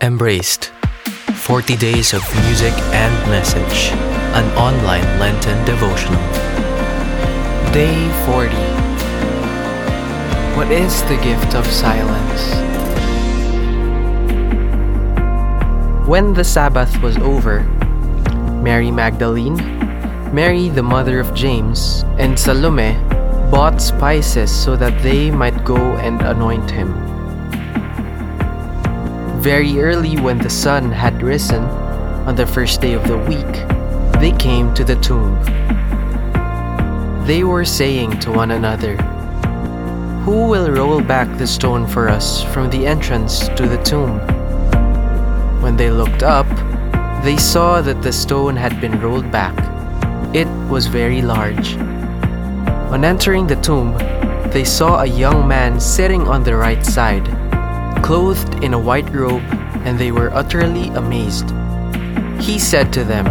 [0.00, 0.66] Embraced
[1.34, 3.90] 40 Days of Music and Message,
[4.32, 6.22] an online Lenten devotional.
[7.72, 8.54] Day 40
[10.56, 12.54] What is the gift of silence?
[16.06, 17.64] When the Sabbath was over,
[18.62, 19.56] Mary Magdalene,
[20.32, 22.94] Mary the mother of James, and Salome
[23.50, 27.17] bought spices so that they might go and anoint him.
[29.38, 31.62] Very early when the sun had risen,
[32.26, 33.54] on the first day of the week,
[34.20, 35.38] they came to the tomb.
[37.24, 38.96] They were saying to one another,
[40.24, 44.18] Who will roll back the stone for us from the entrance to the tomb?
[45.62, 46.48] When they looked up,
[47.22, 49.54] they saw that the stone had been rolled back.
[50.34, 51.76] It was very large.
[52.90, 53.96] On entering the tomb,
[54.50, 57.37] they saw a young man sitting on the right side
[58.02, 59.42] clothed in a white robe,
[59.84, 61.50] and they were utterly amazed.
[62.40, 63.26] He said to them,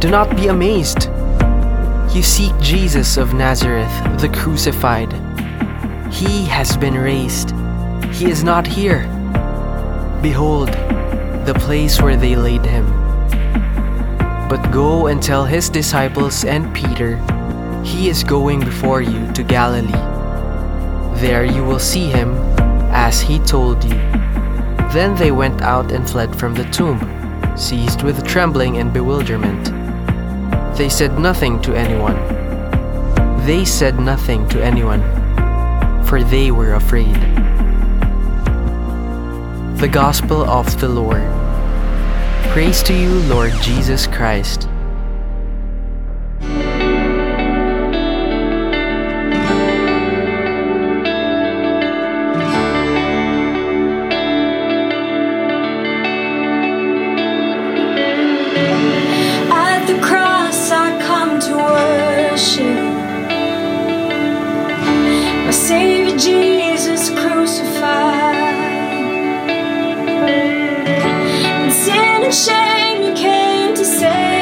[0.00, 1.10] Do not be amazed.
[2.14, 5.12] You seek Jesus of Nazareth, the crucified.
[6.12, 7.50] He has been raised.
[8.12, 9.02] He is not here.
[10.22, 10.68] Behold,
[11.46, 12.86] the place where they laid him.
[14.48, 17.16] But go and tell his disciples and Peter,
[17.84, 19.92] He is going before you to Galilee.
[21.20, 22.47] There you will see him
[22.90, 23.98] as he told you.
[24.92, 26.98] Then they went out and fled from the tomb,
[27.56, 29.66] seized with trembling and bewilderment.
[30.76, 32.16] They said nothing to anyone.
[33.44, 35.02] They said nothing to anyone,
[36.04, 37.16] for they were afraid.
[39.78, 41.26] The Gospel of the Lord.
[42.52, 44.67] Praise to you, Lord Jesus Christ.
[72.32, 74.37] Shame you came to save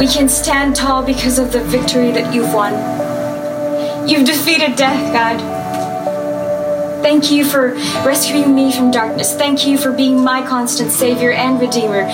[0.00, 2.72] we can stand tall because of the victory that you've won.
[4.08, 5.38] You've defeated death, God.
[7.02, 9.34] Thank you for rescuing me from darkness.
[9.34, 12.08] Thank you for being my constant Savior and Redeemer.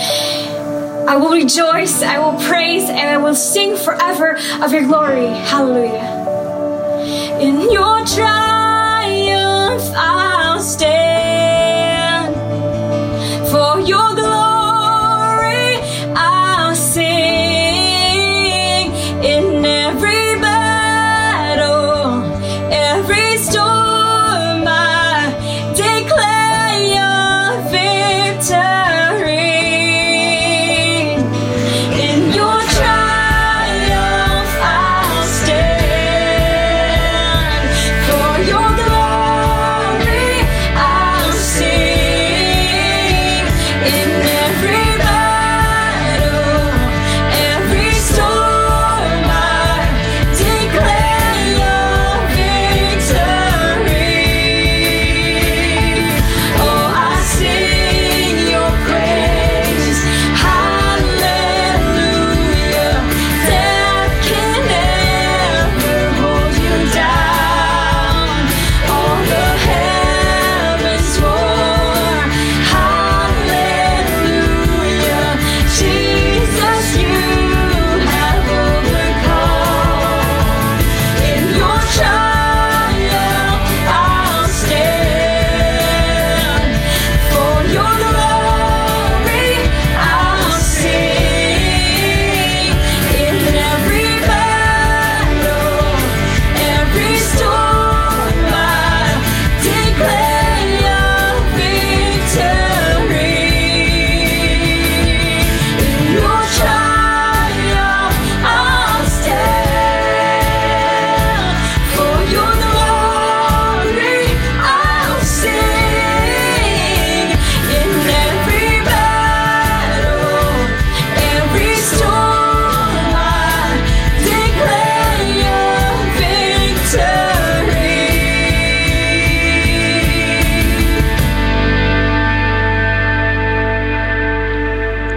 [1.09, 5.29] I will rejoice, I will praise, and I will sing forever of your glory.
[5.29, 7.39] Hallelujah.
[7.41, 11.36] In your triumph, I'll stand.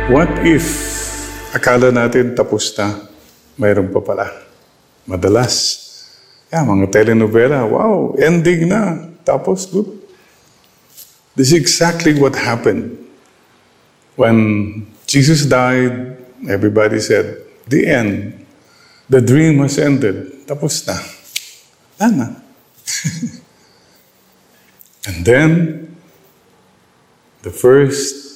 [0.10, 0.66] What if
[1.54, 2.98] akala natin tapos na,
[3.62, 4.26] mayroon pa pala.
[5.06, 5.86] Madalas,
[6.50, 9.86] yeah, mga telenovela, wow, ending na, tapos good.
[11.38, 12.98] This is exactly what happened.
[14.18, 16.18] When Jesus died,
[16.50, 18.34] everybody said, the end.
[19.14, 20.50] The dream has ended.
[20.50, 20.98] Tapos na.
[22.02, 22.28] Wala na.
[25.06, 25.50] and then,
[27.46, 28.29] the first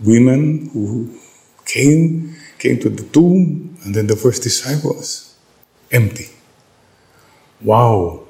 [0.00, 1.18] women who
[1.66, 5.36] came, came to the tomb, and then the first disciples,
[5.90, 6.28] empty.
[7.60, 8.24] Wow!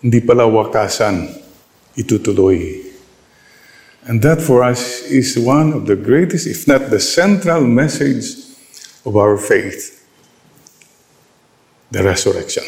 [0.00, 1.28] Hindi pala wakasan,
[1.96, 2.86] itutuloy.
[4.08, 8.56] And that for us is one of the greatest, if not the central message
[9.04, 9.98] of our faith.
[11.90, 12.64] The resurrection.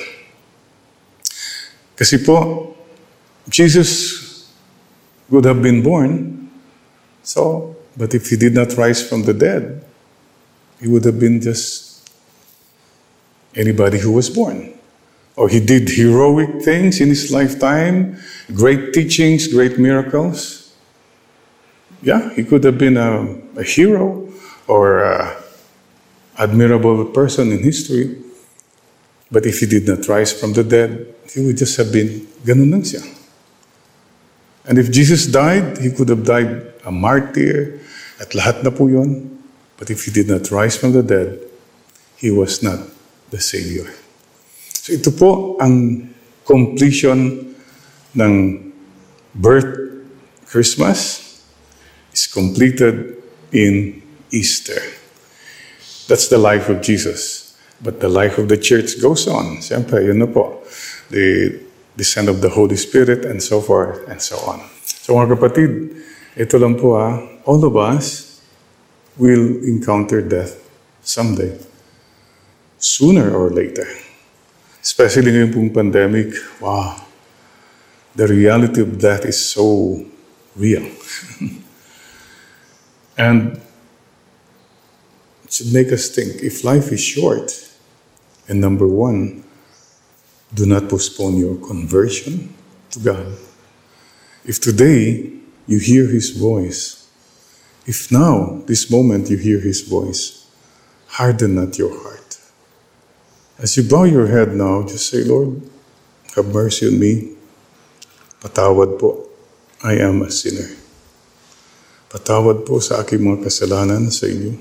[1.96, 2.74] Kasi po,
[3.48, 4.50] Jesus
[5.30, 6.50] would have been born,
[7.22, 9.84] so, but if he did not rise from the dead,
[10.80, 12.10] he would have been just
[13.54, 14.72] anybody who was born.
[15.36, 18.18] Or he did heroic things in his lifetime,
[18.54, 20.74] great teachings, great miracles.
[22.02, 24.28] Yeah, he could have been a, a hero
[24.66, 25.42] or a
[26.36, 28.18] admirable person in history.
[29.30, 32.70] But if he did not rise from the dead, he would just have been ganun
[32.70, 33.21] lang siya.
[34.64, 37.80] And if Jesus died, he could have died a martyr
[38.20, 39.42] at lahat na po yun.
[39.78, 41.42] But if he did not rise from the dead,
[42.14, 42.78] he was not
[43.34, 43.90] the Savior.
[44.78, 46.06] So ito po ang
[46.46, 47.50] completion
[48.14, 48.34] ng
[49.34, 49.78] birth
[50.46, 51.22] Christmas
[52.12, 53.18] is completed
[53.50, 54.78] in Easter.
[56.06, 57.54] That's the life of Jesus.
[57.82, 59.58] But the life of the church goes on.
[59.58, 60.62] Siyempre, yun na po.
[61.10, 61.58] The
[61.96, 64.64] descent of the Holy Spirit and so forth and so on.
[64.84, 65.70] So mga kapatid,
[66.36, 68.40] ito lang po ha, all of us
[69.18, 70.56] will encounter death
[71.02, 71.58] someday.
[72.78, 73.86] Sooner or later.
[74.82, 76.98] Especially ngayon pong pandemic, wow,
[78.18, 80.02] the reality of death is so
[80.56, 80.82] real.
[83.16, 83.60] and
[85.44, 87.52] it should make us think if life is short,
[88.48, 89.44] and number one,
[90.52, 92.52] do not postpone your conversion
[92.92, 93.32] to God.
[94.44, 95.32] If today
[95.66, 97.08] you hear His voice,
[97.86, 100.46] if now, this moment, you hear His voice,
[101.08, 102.38] harden not your heart.
[103.58, 105.62] As you bow your head now, just say, Lord,
[106.34, 107.36] have mercy on me.
[108.40, 109.28] Patawad po.
[109.84, 110.74] I am a sinner.
[112.10, 114.58] Patawad po sa aking mga kasalanan sa inyo.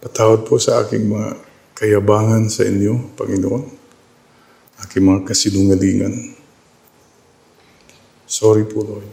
[0.00, 1.38] Patawad po sa aking mga
[1.76, 3.81] kayabangan sa inyo, Panginoon.
[4.82, 6.34] Aking mga kasinungalingan.
[8.26, 9.10] Sorry po, Lord.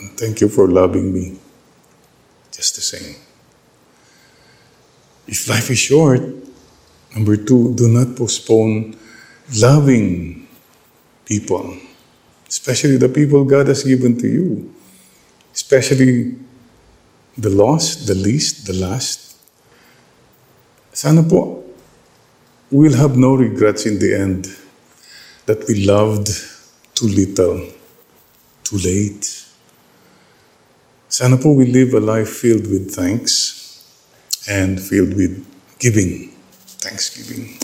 [0.00, 1.36] And thank you for loving me
[2.50, 3.16] just the same.
[5.28, 6.20] If life is short,
[7.14, 8.96] number two, do not postpone
[9.56, 10.46] loving
[11.24, 11.76] people,
[12.48, 14.74] especially the people God has given to you,
[15.54, 16.34] especially
[17.38, 19.38] the lost, the least, the last.
[20.92, 21.62] Sana po,
[22.70, 24.46] we'll have no regrets in the end
[25.46, 26.28] that we loved
[26.94, 27.66] too little,
[28.62, 29.44] too late.
[31.08, 33.84] Sana po we live a life filled with thanks
[34.48, 35.44] and filled with
[35.80, 36.28] giving,
[36.78, 37.58] thanksgiving.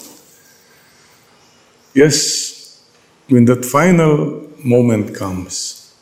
[1.95, 2.83] Yes,
[3.29, 5.95] when that final moment comes,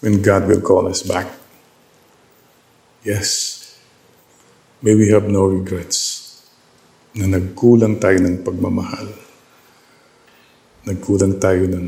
[0.00, 1.26] when God will call us back,
[3.02, 3.76] yes,
[4.80, 6.21] may we have no regrets
[7.12, 9.08] na nagkulang tayo ng pagmamahal.
[10.88, 11.86] Nagkulang tayo ng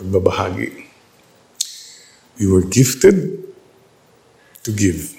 [0.00, 0.68] pagbabahagi.
[2.40, 3.44] We were gifted
[4.64, 5.12] to give.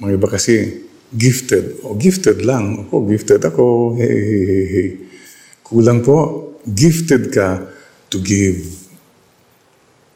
[0.00, 1.84] Mga iba kasi, gifted.
[1.84, 2.88] O, gifted lang.
[2.88, 3.94] Ako, gifted ako.
[4.00, 4.88] Hey, hey, hey, hey.
[5.60, 6.48] Kulang po.
[6.64, 7.68] Gifted ka
[8.08, 8.64] to give.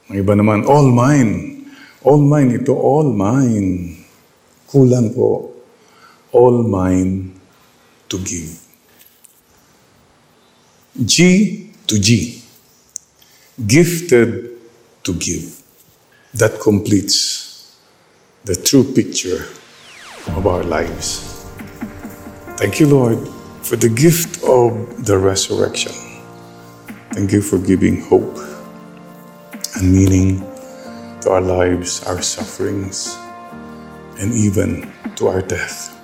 [0.09, 1.63] Mga iba naman, all mine.
[2.01, 4.01] All mine ito, all mine.
[4.73, 5.56] Kulang po.
[6.37, 7.41] All mine
[8.11, 8.61] to give.
[11.03, 12.43] G to G.
[13.67, 14.61] Gifted
[15.05, 15.63] to give.
[16.35, 17.81] That completes
[18.45, 19.49] the true picture
[20.37, 21.25] of our lives.
[22.61, 23.17] Thank you, Lord,
[23.65, 25.93] for the gift of the resurrection.
[27.13, 28.37] Thank you for giving hope
[29.77, 30.41] and meaning
[31.23, 33.17] to our lives, our sufferings,
[34.21, 35.96] and even to our death.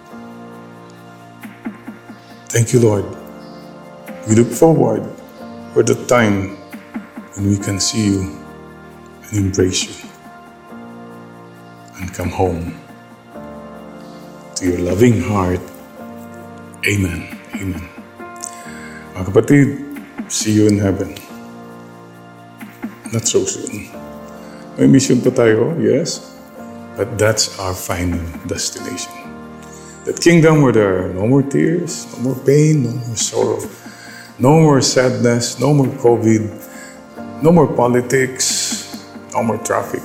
[2.53, 3.09] Thank you, Lord.
[4.29, 5.01] We look forward
[5.73, 6.61] for the time
[7.33, 8.29] when we can see you
[9.25, 9.97] and embrace you.
[11.97, 12.77] And come home
[14.61, 15.65] to your loving heart.
[16.85, 17.25] Amen.
[17.57, 17.89] Amen.
[19.17, 19.69] Mga kapatid,
[20.29, 21.17] see you in heaven.
[23.17, 23.89] Not so soon.
[24.77, 26.37] May mission pa tayo, yes.
[27.01, 29.22] But that's our final destination.
[30.05, 33.63] That kingdom where there are no more tears, no more pain, no more sorrow,
[34.39, 38.99] no more sadness, no more COVID, no more politics,
[39.33, 40.03] no more traffic,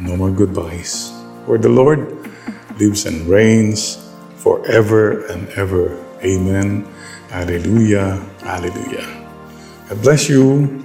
[0.00, 1.12] no more goodbyes.
[1.44, 2.08] Where the Lord
[2.80, 4.00] lives and reigns
[4.36, 5.92] forever and ever.
[6.24, 6.86] Amen.
[7.28, 8.16] Hallelujah.
[8.40, 9.06] Hallelujah.
[9.90, 10.84] I bless you.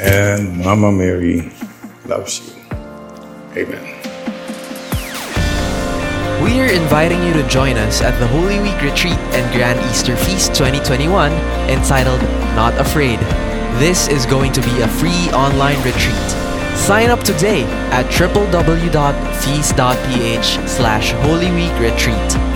[0.00, 1.52] And Mama Mary
[2.06, 2.54] loves you.
[3.56, 3.93] Amen.
[6.44, 10.14] We are inviting you to join us at the Holy Week Retreat and Grand Easter
[10.14, 11.32] Feast 2021
[11.70, 12.20] entitled
[12.54, 13.18] Not Afraid.
[13.80, 16.28] This is going to be a free online retreat.
[16.76, 18.90] Sign up today at www.feast.ph
[20.68, 22.53] slash Holy Week Retreat.